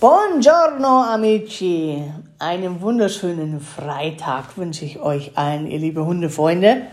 [0.00, 2.02] Buongiorno amici,
[2.38, 6.86] einen wunderschönen Freitag wünsche ich euch allen, ihr liebe Hundefreunde.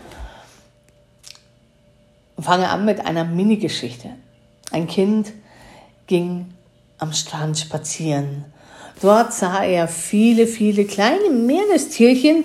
[2.36, 4.10] Und fange an mit einer Mini-Geschichte.
[4.72, 5.32] Ein Kind
[6.06, 6.52] ging
[6.98, 8.44] am Strand spazieren.
[9.00, 12.44] Dort sah er viele, viele kleine Meerestierchen,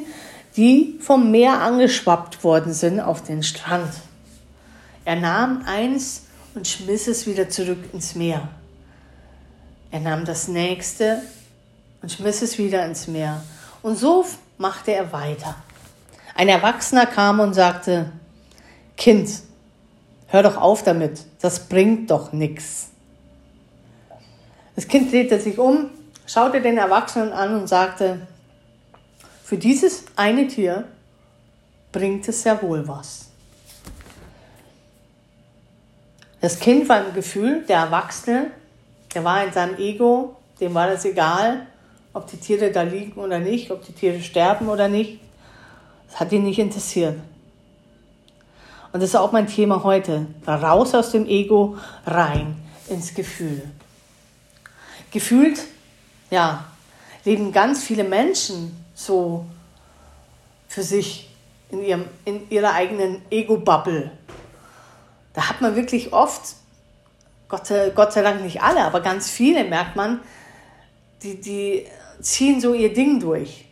[0.56, 3.92] die vom Meer angeschwappt worden sind auf den Strand.
[5.04, 8.48] Er nahm eins und schmiss es wieder zurück ins Meer.
[9.94, 11.22] Er nahm das nächste
[12.02, 13.44] und schmiss es wieder ins Meer.
[13.84, 14.26] Und so
[14.58, 15.56] machte er weiter.
[16.34, 18.12] Ein Erwachsener kam und sagte,
[18.98, 19.30] Kind,
[20.30, 22.90] hör doch auf damit, das bringt doch nichts.
[24.76, 25.92] Das Kind drehte sich um,
[26.26, 28.26] schaute den Erwachsenen an und sagte,
[29.44, 30.86] für dieses eine Tier
[31.92, 33.28] bringt es sehr wohl was.
[36.42, 38.50] Das Kind war im Gefühl, der Erwachsene
[39.14, 41.68] der war in seinem Ego, dem war das egal,
[42.14, 45.20] ob die Tiere da liegen oder nicht, ob die Tiere sterben oder nicht.
[46.10, 47.20] Das hat ihn nicht interessiert.
[48.92, 50.28] Und das ist auch mein Thema heute.
[50.48, 52.56] Raus aus dem Ego, rein
[52.88, 53.64] ins Gefühl.
[55.12, 55.60] Gefühlt,
[56.30, 56.66] ja,
[57.26, 59.46] leben ganz viele Menschen so
[60.68, 61.30] für sich
[61.70, 64.12] in, ihrem, in ihrer eigenen Ego-Bubble.
[65.34, 66.56] Da hat man wirklich oft
[67.54, 70.22] Gott sei, Gott sei Dank nicht alle, aber ganz viele merkt man,
[71.22, 71.86] die, die
[72.20, 73.66] ziehen so ihr Ding durch.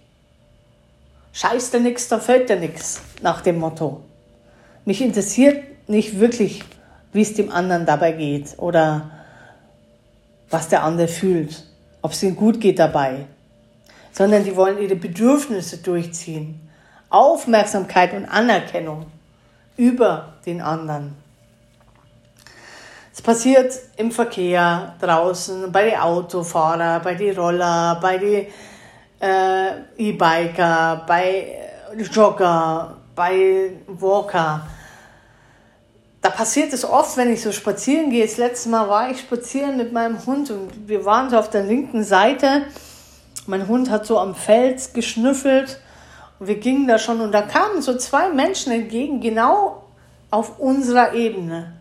[1.34, 4.04] Scheiß dir nichts, da fällt dir nichts, nach dem Motto.
[4.86, 6.64] Mich interessiert nicht wirklich,
[7.12, 9.10] wie es dem anderen dabei geht oder
[10.52, 11.64] was der andere fühlt,
[12.04, 13.26] ob es ihm gut geht dabei,
[14.12, 16.70] sondern die wollen ihre Bedürfnisse durchziehen.
[17.10, 19.08] Aufmerksamkeit und Anerkennung
[19.76, 21.21] über den anderen.
[23.22, 28.48] Es passiert im Verkehr draußen, bei den Autofahrern, bei den Roller, bei den
[29.22, 31.60] äh, E-Biker, bei
[31.96, 34.66] Jogger, bei Walker.
[36.20, 38.26] Da passiert es oft, wenn ich so spazieren gehe.
[38.26, 41.62] Das letzte Mal war ich spazieren mit meinem Hund und wir waren so auf der
[41.62, 42.64] linken Seite.
[43.46, 45.80] Mein Hund hat so am Fels geschnüffelt
[46.40, 49.84] und wir gingen da schon und da kamen so zwei Menschen entgegen, genau
[50.32, 51.81] auf unserer Ebene.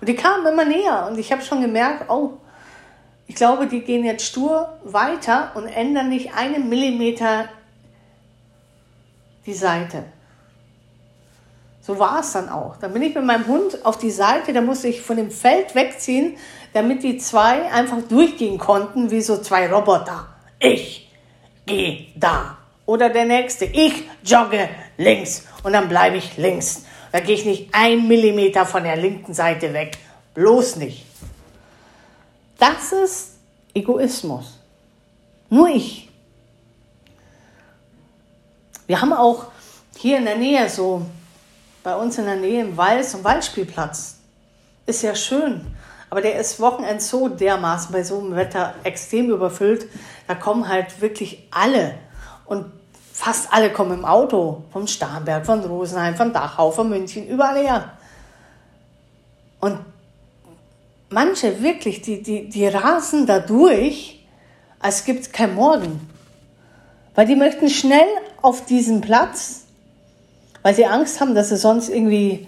[0.00, 2.34] Und die kamen immer näher und ich habe schon gemerkt, oh,
[3.26, 7.48] ich glaube, die gehen jetzt stur weiter und ändern nicht einen Millimeter
[9.46, 10.04] die Seite.
[11.80, 12.76] So war es dann auch.
[12.78, 15.74] Dann bin ich mit meinem Hund auf die Seite, da musste ich von dem Feld
[15.74, 16.36] wegziehen,
[16.72, 20.26] damit die zwei einfach durchgehen konnten, wie so zwei Roboter.
[20.58, 21.08] Ich
[21.64, 22.58] gehe da.
[22.86, 26.84] Oder der nächste, ich jogge links und dann bleibe ich links.
[27.12, 29.98] Da gehe ich nicht ein Millimeter von der linken Seite weg.
[30.34, 31.06] Bloß nicht.
[32.58, 33.34] Das ist
[33.74, 34.58] Egoismus.
[35.48, 36.08] Nur ich.
[38.86, 39.46] Wir haben auch
[39.96, 41.02] hier in der Nähe so,
[41.82, 44.18] bei uns in der Nähe im Wald, so einen Waldspielplatz.
[44.86, 45.66] Ist ja schön.
[46.08, 49.88] Aber der ist Wochenend so dermaßen bei so einem Wetter extrem überfüllt.
[50.28, 51.94] Da kommen halt wirklich alle.
[52.44, 52.72] Und
[53.18, 57.92] Fast alle kommen im Auto, vom Starnberg, von Rosenheim, von Dachau, von München, überall her.
[59.58, 59.78] Und
[61.08, 64.22] manche wirklich, die, die, die rasen da durch,
[64.80, 65.98] als gibt es kein Morgen.
[67.14, 68.06] Weil die möchten schnell
[68.42, 69.64] auf diesen Platz,
[70.60, 72.46] weil sie Angst haben, dass sie sonst irgendwie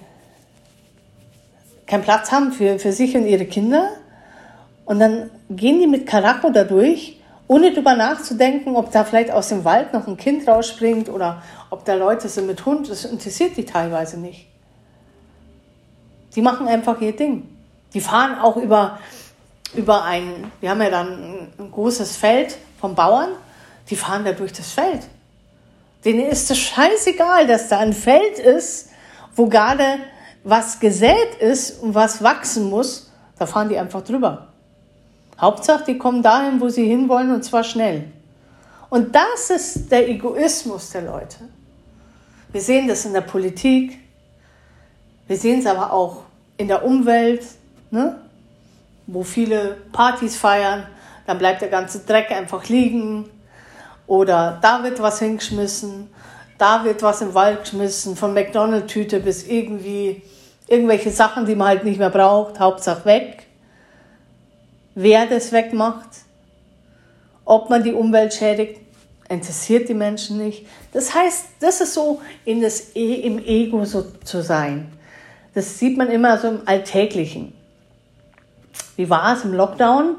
[1.87, 3.89] keinen Platz haben für, für sich und ihre Kinder.
[4.85, 7.18] Und dann gehen die mit Karacho da durch
[7.49, 11.85] ohne drüber nachzudenken, ob da vielleicht aus dem Wald noch ein Kind rausspringt oder ob
[11.85, 14.47] da Leute sind mit Hund, das interessiert die teilweise nicht.
[16.35, 17.49] Die machen einfach ihr Ding.
[17.95, 18.99] Die fahren auch über,
[19.75, 23.31] über ein, wir haben ja dann ein großes Feld vom Bauern,
[23.89, 25.01] die fahren da durch das Feld.
[26.05, 28.91] Denen ist es scheißegal, dass da ein Feld ist,
[29.35, 29.99] wo gerade
[30.45, 34.48] was gesät ist und was wachsen muss, da fahren die einfach drüber.
[35.41, 38.05] Hauptsache, die kommen dahin, wo sie hinwollen und zwar schnell.
[38.91, 41.37] Und das ist der Egoismus der Leute.
[42.51, 43.99] Wir sehen das in der Politik,
[45.27, 46.23] wir sehen es aber auch
[46.57, 47.45] in der Umwelt,
[47.91, 48.17] ne?
[49.07, 50.87] wo viele Partys feiern,
[51.27, 53.29] dann bleibt der ganze Dreck einfach liegen.
[54.07, 56.09] Oder da wird was hingeschmissen,
[56.57, 60.23] da wird was im Wald geschmissen, von McDonald-Tüte bis irgendwie
[60.67, 63.48] irgendwelche Sachen, die man halt nicht mehr braucht, Hauptsache weg
[64.95, 66.09] wer das wegmacht,
[67.45, 68.81] ob man die Umwelt schädigt,
[69.29, 70.67] interessiert die Menschen nicht.
[70.93, 74.93] Das heißt, das ist so in das e im Ego so zu sein.
[75.55, 77.53] Das sieht man immer so im Alltäglichen.
[78.97, 80.17] Wie war es im Lockdown?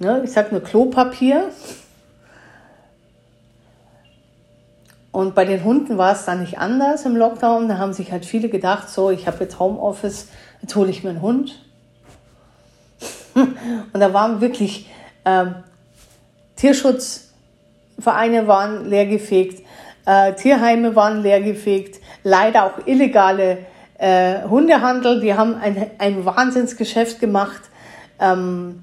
[0.00, 1.50] ne, ich sag nur Klopapier.
[5.10, 7.68] Und bei den Hunden war es dann nicht anders im Lockdown.
[7.68, 10.28] Da haben sich halt viele gedacht, so, ich habe jetzt Homeoffice,
[10.62, 11.64] jetzt hole ich mir einen Hund.
[13.92, 14.88] Und da waren wirklich
[15.24, 15.54] ähm,
[16.56, 19.64] Tierschutzvereine waren leergefegt,
[20.06, 23.58] äh, Tierheime waren leergefegt, leider auch illegale
[23.98, 27.62] äh, Hundehandel, die haben ein, ein Wahnsinnsgeschäft gemacht.
[28.20, 28.82] Ähm,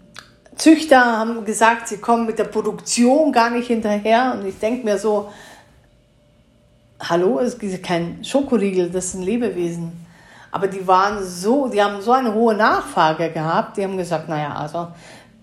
[0.56, 4.38] Züchter haben gesagt, sie kommen mit der Produktion gar nicht hinterher.
[4.38, 5.31] Und ich denke mir so,
[7.00, 10.05] hallo, es ist kein Schokoriegel, das ist ein Lebewesen.
[10.52, 14.56] Aber die waren so, die haben so eine hohe Nachfrage gehabt, die haben gesagt, naja,
[14.56, 14.88] also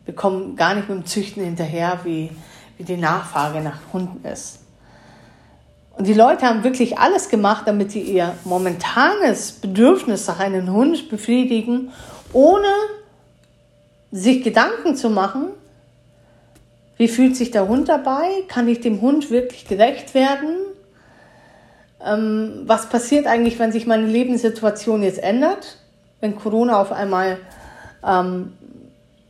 [0.05, 2.31] wir kommen gar nicht mit dem Züchten hinterher, wie,
[2.79, 4.61] wie die Nachfrage nach Hunden ist.
[5.97, 11.11] Und die Leute haben wirklich alles gemacht, damit sie ihr momentanes Bedürfnis nach einem Hund
[11.11, 11.93] befriedigen,
[12.33, 12.67] ohne
[14.11, 15.49] sich Gedanken zu machen,
[16.97, 18.45] wie fühlt sich der Hund dabei?
[18.49, 20.57] Kann ich dem Hund wirklich gerecht werden?
[22.05, 25.79] Ähm, was passiert eigentlich, wenn sich meine Lebenssituation jetzt ändert?
[26.21, 27.39] Wenn Corona auf einmal
[28.05, 28.53] ähm,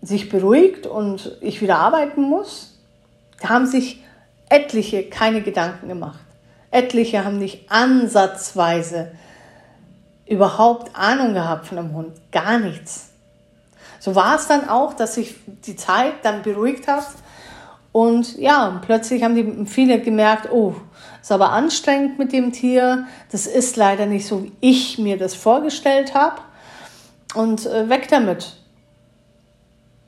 [0.01, 2.79] sich beruhigt und ich wieder arbeiten muss?
[3.41, 4.03] Da haben sich
[4.49, 6.21] etliche keine Gedanken gemacht.
[6.71, 9.13] Etliche haben nicht ansatzweise
[10.27, 12.13] überhaupt Ahnung gehabt von einem Hund.
[12.31, 13.11] Gar nichts.
[14.01, 17.07] So war es dann auch, dass sich die Zeit dann beruhigt hat.
[17.93, 20.75] Und ja, plötzlich haben die viele gemerkt, oh,
[21.21, 23.07] ist aber anstrengend mit dem Tier.
[23.31, 26.41] Das ist leider nicht so, wie ich mir das vorgestellt habe.
[27.35, 28.57] Und äh, weg damit.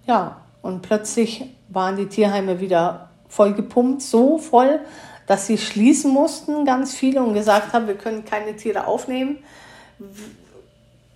[0.06, 4.80] Ja, und plötzlich waren die Tierheime wieder voll gepumpt, so voll,
[5.26, 9.38] dass sie schließen mussten, ganz viele, und gesagt haben, wir können keine Tiere aufnehmen.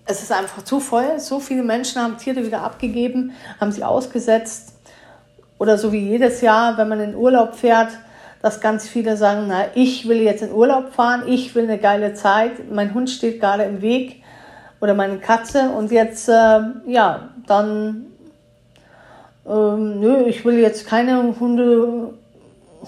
[0.06, 1.18] Es ist einfach zu voll.
[1.20, 4.72] So viele Menschen haben Tiere wieder abgegeben, haben sie ausgesetzt.
[5.58, 7.90] Oder so wie jedes Jahr, wenn man in Urlaub fährt,
[8.42, 12.14] dass ganz viele sagen, na, ich will jetzt in Urlaub fahren, ich will eine geile
[12.14, 14.22] Zeit, mein Hund steht gerade im Weg
[14.80, 18.06] oder meine Katze und jetzt, äh, ja, dann,
[19.46, 22.14] ähm, nö, ich will jetzt keine Hunde,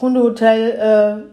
[0.01, 1.25] Hundehotel,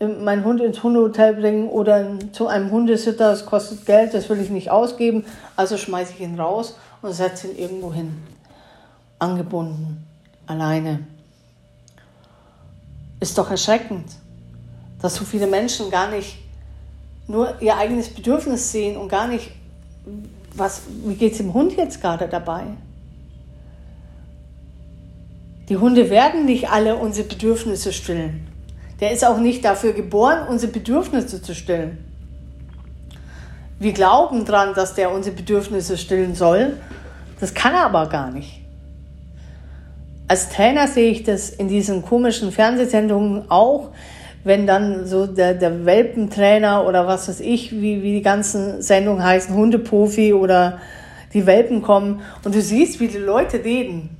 [0.00, 4.40] äh, meinen Hund ins Hundehotel bringen oder zu einem Hundesitter, das kostet Geld, das will
[4.40, 5.24] ich nicht ausgeben,
[5.56, 8.22] also schmeiße ich ihn raus und setze ihn irgendwo hin,
[9.18, 10.06] angebunden,
[10.46, 11.06] alleine.
[13.20, 14.04] Ist doch erschreckend,
[15.00, 16.38] dass so viele Menschen gar nicht
[17.26, 19.50] nur ihr eigenes Bedürfnis sehen und gar nicht,
[20.54, 22.64] was, wie geht es dem Hund jetzt gerade dabei?
[25.68, 28.46] Die Hunde werden nicht alle unsere Bedürfnisse stillen.
[29.00, 32.04] Der ist auch nicht dafür geboren, unsere Bedürfnisse zu stillen.
[33.78, 36.78] Wir glauben dran, dass der unsere Bedürfnisse stillen soll.
[37.40, 38.63] Das kann er aber gar nicht
[40.34, 43.90] als Trainer sehe ich das in diesen komischen Fernsehsendungen auch,
[44.42, 49.22] wenn dann so der, der Welpentrainer oder was weiß ich, wie, wie die ganzen Sendungen
[49.22, 50.80] heißen, Hundeprofi oder
[51.34, 54.10] die Welpen kommen und du siehst, wie die Leute reden.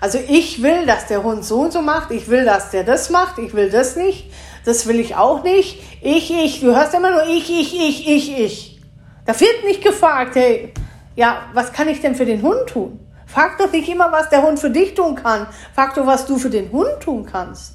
[0.00, 3.10] Also ich will, dass der Hund so und so macht, ich will, dass der das
[3.10, 4.28] macht, ich will das nicht,
[4.64, 5.80] das will ich auch nicht.
[6.02, 8.80] Ich, ich, du hörst immer nur ich, ich, ich, ich, ich.
[9.24, 10.72] Da wird nicht gefragt, hey,
[11.14, 12.98] ja, was kann ich denn für den Hund tun?
[13.26, 15.48] Frag doch nicht immer, was der Hund für dich tun kann.
[15.74, 17.74] Frag doch, was du für den Hund tun kannst.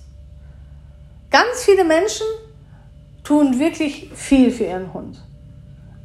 [1.29, 2.25] Ganz viele Menschen
[3.23, 5.21] tun wirklich viel für ihren Hund.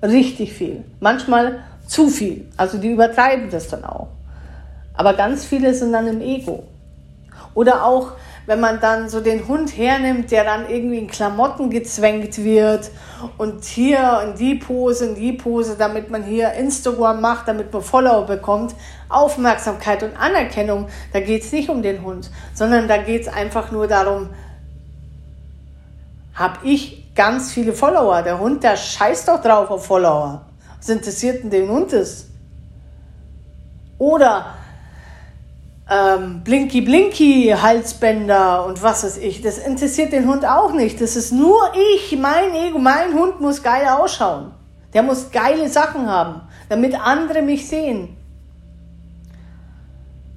[0.02, 0.84] Richtig viel.
[1.00, 2.48] Manchmal zu viel.
[2.56, 4.08] Also die übertreiben das dann auch.
[4.94, 6.64] Aber ganz viele sind dann im Ego.
[7.54, 8.12] Oder auch,
[8.46, 12.90] wenn man dann so den Hund hernimmt, der dann irgendwie in Klamotten gezwängt wird
[13.38, 17.82] und hier in die Pose, in die Pose, damit man hier Instagram macht, damit man
[17.82, 18.74] Follower bekommt,
[19.08, 23.72] Aufmerksamkeit und Anerkennung, da geht es nicht um den Hund, sondern da geht es einfach
[23.72, 24.30] nur darum,
[26.34, 28.22] habe ich ganz viele Follower.
[28.22, 30.44] Der Hund, der scheißt doch drauf auf Follower.
[30.78, 32.28] Was interessiert denn den Hund ist?
[33.98, 34.54] Oder
[35.88, 39.40] ähm, Blinky Blinky Halsbänder und was weiß ich.
[39.40, 41.00] Das interessiert den Hund auch nicht.
[41.00, 41.60] Das ist nur
[41.94, 42.78] ich, mein Ego.
[42.78, 44.52] Mein Hund muss geil ausschauen.
[44.92, 48.16] Der muss geile Sachen haben, damit andere mich sehen.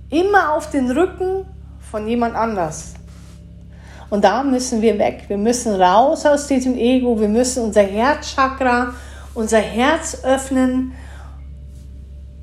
[0.09, 1.45] Immer auf den Rücken
[1.79, 2.93] von jemand anders.
[4.09, 5.25] Und da müssen wir weg.
[5.27, 7.19] Wir müssen raus aus diesem Ego.
[7.19, 8.93] Wir müssen unser Herzchakra,
[9.35, 10.93] unser Herz öffnen,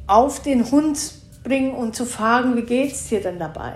[0.06, 0.98] auf den Hund
[1.46, 3.72] bringen und zu fragen, wie geht es dir denn dabei?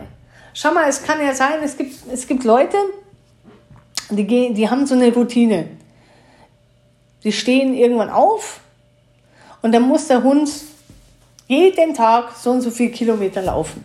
[0.55, 2.77] Schau mal, es kann ja sein, es gibt, es gibt Leute,
[4.11, 5.69] die, gehen, die haben so eine Routine.
[7.23, 8.61] Die stehen irgendwann auf
[9.63, 10.51] und dann muss der Hund
[11.47, 13.85] jeden Tag so und so viele Kilometer laufen.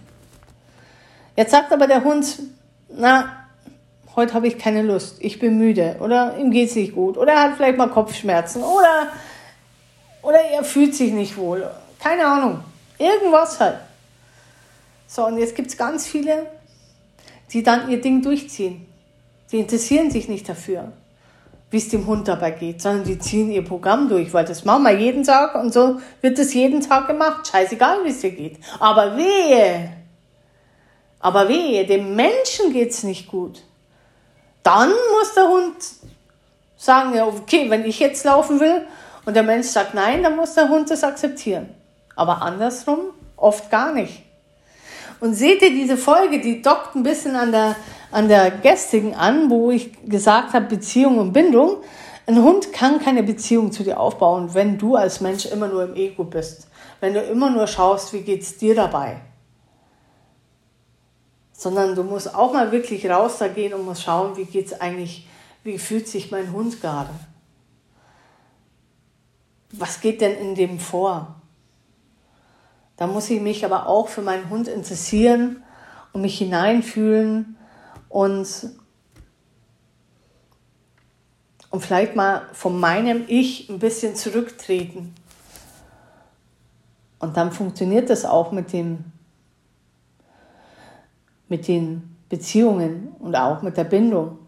[1.35, 2.39] Jetzt sagt aber der Hund,
[2.89, 3.45] na,
[4.15, 7.33] heute habe ich keine Lust, ich bin müde oder ihm geht es nicht gut oder
[7.33, 9.07] er hat vielleicht mal Kopfschmerzen oder,
[10.23, 11.69] oder er fühlt sich nicht wohl.
[11.99, 12.63] Keine Ahnung.
[12.97, 13.79] Irgendwas halt.
[15.07, 16.47] So, und jetzt gibt es ganz viele,
[17.51, 18.85] die dann ihr Ding durchziehen.
[19.51, 20.91] Die interessieren sich nicht dafür,
[21.69, 24.83] wie es dem Hund dabei geht, sondern die ziehen ihr Programm durch, weil das machen
[24.83, 27.47] wir jeden Tag und so wird es jeden Tag gemacht.
[27.47, 28.57] Scheißegal, wie es dir geht.
[28.79, 29.91] Aber wehe,
[31.19, 33.61] aber wehe, dem Menschen geht es nicht gut.
[34.63, 35.75] Dann muss der Hund
[36.77, 38.87] sagen, ja, okay, wenn ich jetzt laufen will
[39.25, 41.69] und der Mensch sagt nein, dann muss der Hund das akzeptieren.
[42.15, 44.23] Aber andersrum oft gar nicht.
[45.19, 47.75] Und seht ihr diese Folge, die dockt ein bisschen an der,
[48.11, 51.77] an der gestrigen an, wo ich gesagt habe, Beziehung und Bindung.
[52.27, 55.95] Ein Hund kann keine Beziehung zu dir aufbauen, wenn du als Mensch immer nur im
[55.95, 56.67] Ego bist.
[56.99, 59.21] Wenn du immer nur schaust, wie geht's dir dabei.
[61.53, 65.27] Sondern du musst auch mal wirklich raus da gehen und musst schauen, wie geht's eigentlich,
[65.63, 67.11] wie fühlt sich mein Hund gerade.
[69.71, 71.35] Was geht denn in dem vor?
[72.97, 75.63] Da muss ich mich aber auch für meinen Hund interessieren
[76.13, 77.57] und mich hineinfühlen
[78.07, 78.47] und,
[81.69, 85.13] und vielleicht mal von meinem Ich ein bisschen zurücktreten.
[87.19, 89.03] Und dann funktioniert das auch mit, dem,
[91.49, 94.39] mit den Beziehungen und auch mit der Bindung.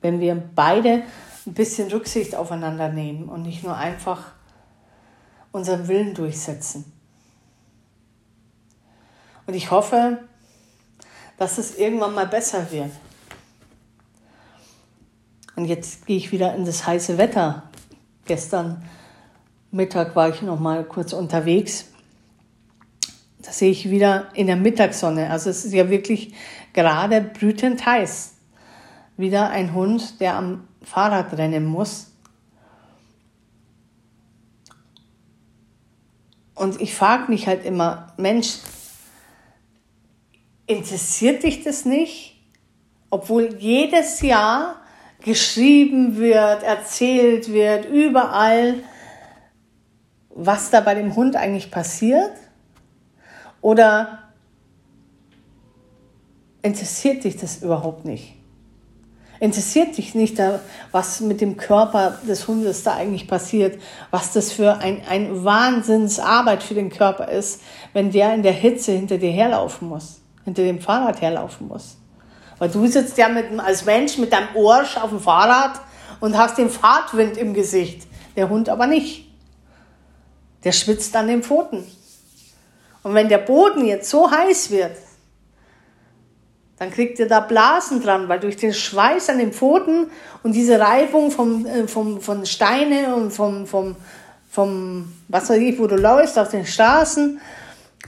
[0.00, 1.02] Wenn wir beide
[1.46, 4.32] ein bisschen Rücksicht aufeinander nehmen und nicht nur einfach
[5.52, 6.95] unseren Willen durchsetzen.
[9.46, 10.18] Und ich hoffe,
[11.38, 12.90] dass es irgendwann mal besser wird.
[15.54, 17.62] Und jetzt gehe ich wieder in das heiße Wetter.
[18.26, 18.84] Gestern
[19.70, 21.86] Mittag war ich noch mal kurz unterwegs.
[23.38, 25.30] Da sehe ich wieder in der Mittagssonne.
[25.30, 26.34] Also es ist ja wirklich
[26.72, 28.34] gerade brütend heiß.
[29.16, 32.12] Wieder ein Hund, der am Fahrrad rennen muss.
[36.54, 38.58] Und ich frage mich halt immer, Mensch,
[40.66, 42.36] interessiert dich das nicht?
[43.10, 44.76] Obwohl jedes Jahr
[45.20, 48.74] geschrieben wird, erzählt wird, überall,
[50.30, 52.32] was da bei dem Hund eigentlich passiert?
[53.60, 54.18] Oder
[56.62, 58.34] interessiert dich das überhaupt nicht?
[59.38, 60.40] Interessiert dich nicht,
[60.92, 63.80] was mit dem Körper des Hundes da eigentlich passiert,
[64.10, 67.60] was das für ein, ein Wahnsinnsarbeit für den Körper ist,
[67.92, 70.20] wenn der in der Hitze hinter dir herlaufen muss?
[70.46, 71.98] Hinter dem Fahrrad herlaufen muss.
[72.58, 75.78] Weil du sitzt ja mit, als Mensch mit deinem Orsch auf dem Fahrrad
[76.20, 78.06] und hast den Fahrtwind im Gesicht.
[78.36, 79.26] Der Hund aber nicht.
[80.64, 81.84] Der schwitzt an den Pfoten.
[83.02, 84.96] Und wenn der Boden jetzt so heiß wird,
[86.78, 90.10] dann kriegt ihr da Blasen dran, weil durch den Schweiß an den Pfoten
[90.42, 93.96] und diese Reibung vom, äh, vom, von Steine und vom, vom,
[94.50, 97.40] vom, was weiß ich, wo du läufst, auf den Straßen,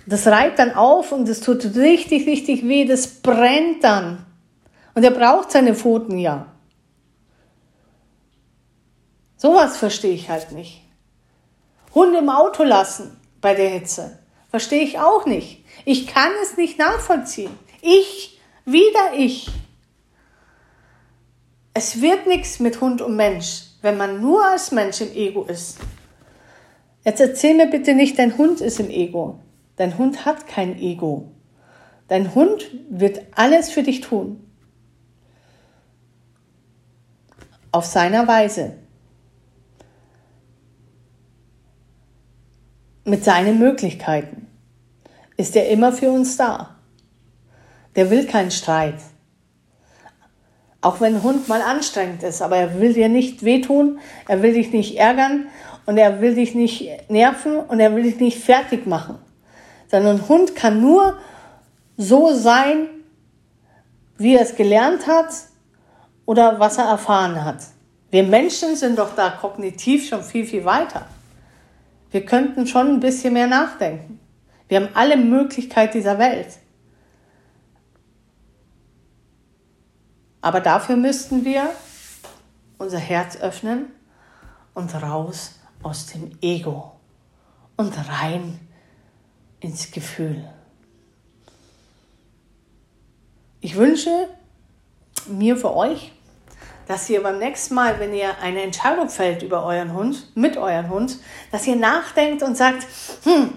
[0.08, 4.24] das reibt dann auf und es tut richtig, richtig weh, das brennt dann.
[4.94, 6.46] Und er braucht seine Pfoten ja.
[9.36, 10.82] Sowas verstehe ich halt nicht.
[11.94, 14.18] Hunde im Auto lassen bei der Hitze.
[14.50, 15.64] Verstehe ich auch nicht.
[15.84, 17.50] Ich kann es nicht nachvollziehen.
[17.82, 19.48] Ich, wieder ich.
[21.74, 25.78] Es wird nichts mit Hund und Mensch, wenn man nur als Mensch im Ego ist.
[27.04, 29.38] Jetzt erzähl mir bitte nicht, dein Hund ist im Ego.
[29.78, 31.30] Dein Hund hat kein Ego.
[32.08, 34.44] Dein Hund wird alles für dich tun.
[37.70, 38.74] Auf seiner Weise.
[43.04, 44.48] Mit seinen Möglichkeiten
[45.36, 46.76] ist er immer für uns da.
[47.94, 48.98] Der will keinen Streit.
[50.80, 54.54] Auch wenn ein Hund mal anstrengend ist, aber er will dir nicht wehtun, er will
[54.54, 55.46] dich nicht ärgern
[55.86, 59.18] und er will dich nicht nerven und er will dich nicht fertig machen
[59.90, 61.18] sondern ein Hund kann nur
[61.96, 62.88] so sein,
[64.16, 65.30] wie er es gelernt hat
[66.26, 67.58] oder was er erfahren hat.
[68.10, 71.06] Wir Menschen sind doch da kognitiv schon viel, viel weiter.
[72.10, 74.18] Wir könnten schon ein bisschen mehr nachdenken.
[74.68, 76.58] Wir haben alle Möglichkeiten dieser Welt.
[80.40, 81.70] Aber dafür müssten wir
[82.78, 83.86] unser Herz öffnen
[84.74, 86.92] und raus aus dem Ego
[87.76, 88.58] und rein
[89.60, 90.48] ins Gefühl.
[93.60, 94.28] Ich wünsche
[95.26, 96.12] mir für euch,
[96.86, 100.88] dass ihr beim nächsten Mal, wenn ihr eine Entscheidung fällt über euren Hund, mit euren
[100.88, 101.18] Hund,
[101.50, 102.86] dass ihr nachdenkt und sagt,
[103.24, 103.52] hm,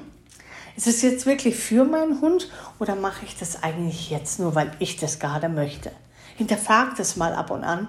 [0.75, 4.71] Ist es jetzt wirklich für meinen Hund oder mache ich das eigentlich jetzt nur, weil
[4.79, 5.91] ich das gerade möchte?
[6.37, 7.87] Hinterfragt es mal ab und an.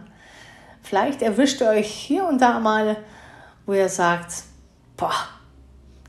[0.83, 2.97] Vielleicht erwischt ihr euch hier und da mal,
[3.67, 4.43] wo ihr sagt,
[4.97, 5.15] boah,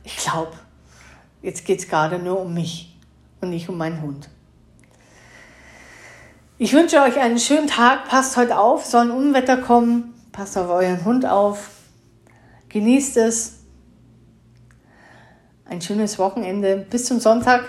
[0.03, 0.51] ich glaube,
[1.43, 2.97] jetzt geht es gerade nur um mich
[3.41, 4.29] und nicht um meinen Hund.
[6.57, 8.07] Ich wünsche euch einen schönen Tag.
[8.07, 10.13] Passt heute auf, soll ein Unwetter kommen.
[10.31, 11.69] Passt auf euren Hund auf.
[12.69, 13.59] Genießt es.
[15.65, 16.77] Ein schönes Wochenende.
[16.89, 17.63] Bis zum Sonntag.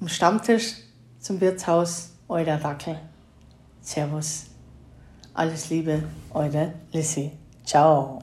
[0.00, 0.74] Im Stammtisch
[1.20, 2.10] zum Wirtshaus.
[2.28, 2.98] Euer Dackel.
[3.80, 4.46] Servus.
[5.34, 6.02] Alles Liebe,
[6.32, 7.32] eure Lissy.
[7.64, 8.20] Ciao.